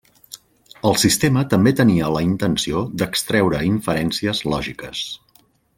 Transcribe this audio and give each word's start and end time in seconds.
El 0.91 0.95
sistema 1.01 1.43
també 1.51 1.73
tenia 1.81 2.09
la 2.15 2.23
intenció 2.29 2.81
d'extreure 3.03 3.61
inferències 3.73 4.43
lògiques. 4.55 5.09